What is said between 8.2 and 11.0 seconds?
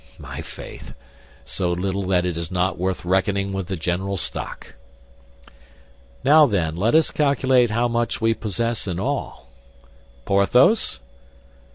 posses in all." "Porthos?"